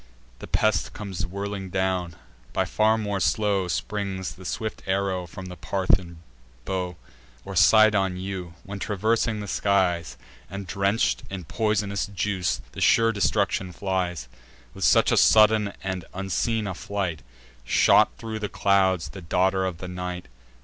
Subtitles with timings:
[0.39, 2.15] The pest comes whirling down:
[2.53, 6.23] by far more slow Springs the swift arrow from the Parthian
[6.65, 6.97] bow,
[7.45, 10.17] Or Cydon yew, when, traversing the skies,
[10.49, 14.27] And drench'd in pois'nous juice, the sure destruction flies.
[14.73, 17.21] With such a sudden and unseen a flight
[17.63, 20.27] Shot thro' the clouds the daughter of the night.